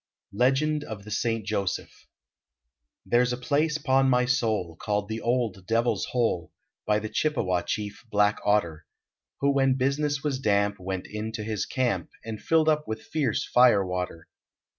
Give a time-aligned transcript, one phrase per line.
[0.33, 1.45] LEGEND OF THE ST.
[1.45, 2.07] JOSEPH
[3.05, 6.51] There s a place, pon my soul, Called the "Old Devil s Hole,"
[6.87, 8.87] By the Chippewa chief, Black Otter,
[9.41, 13.85] Who when business was damp Went into his camp, And filled up with fierce fire
[13.85, 14.27] water.